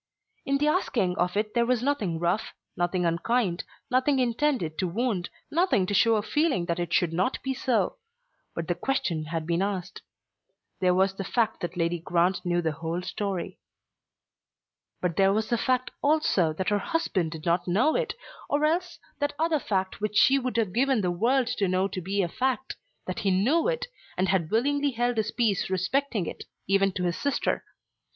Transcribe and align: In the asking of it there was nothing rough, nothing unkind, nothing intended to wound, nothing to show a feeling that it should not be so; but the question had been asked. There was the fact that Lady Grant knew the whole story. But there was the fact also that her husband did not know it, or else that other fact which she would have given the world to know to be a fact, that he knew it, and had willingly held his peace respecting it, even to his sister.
In 0.47 0.57
the 0.57 0.67
asking 0.67 1.15
of 1.19 1.37
it 1.37 1.53
there 1.53 1.67
was 1.67 1.83
nothing 1.83 2.17
rough, 2.17 2.55
nothing 2.75 3.05
unkind, 3.05 3.63
nothing 3.91 4.17
intended 4.17 4.75
to 4.79 4.87
wound, 4.87 5.29
nothing 5.51 5.85
to 5.85 5.93
show 5.93 6.15
a 6.15 6.23
feeling 6.23 6.65
that 6.65 6.79
it 6.79 6.91
should 6.91 7.13
not 7.13 7.37
be 7.43 7.53
so; 7.53 7.97
but 8.55 8.67
the 8.67 8.73
question 8.73 9.25
had 9.25 9.45
been 9.45 9.61
asked. 9.61 10.01
There 10.79 10.95
was 10.95 11.13
the 11.13 11.23
fact 11.23 11.59
that 11.59 11.77
Lady 11.77 11.99
Grant 11.99 12.43
knew 12.43 12.63
the 12.63 12.71
whole 12.71 13.03
story. 13.03 13.59
But 15.01 15.17
there 15.17 15.31
was 15.31 15.49
the 15.49 15.55
fact 15.59 15.91
also 16.01 16.51
that 16.51 16.69
her 16.69 16.79
husband 16.79 17.29
did 17.33 17.45
not 17.45 17.67
know 17.67 17.95
it, 17.95 18.15
or 18.49 18.65
else 18.65 18.97
that 19.19 19.35
other 19.37 19.59
fact 19.59 20.01
which 20.01 20.15
she 20.17 20.39
would 20.39 20.57
have 20.57 20.73
given 20.73 21.01
the 21.01 21.11
world 21.11 21.45
to 21.45 21.67
know 21.67 21.87
to 21.89 22.01
be 22.01 22.23
a 22.23 22.27
fact, 22.27 22.75
that 23.05 23.19
he 23.19 23.29
knew 23.29 23.67
it, 23.67 23.85
and 24.17 24.29
had 24.29 24.49
willingly 24.49 24.93
held 24.93 25.17
his 25.17 25.29
peace 25.29 25.69
respecting 25.69 26.25
it, 26.25 26.45
even 26.65 26.91
to 26.93 27.03
his 27.03 27.17
sister. 27.19 27.63